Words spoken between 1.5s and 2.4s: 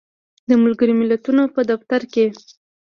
په دفتر کې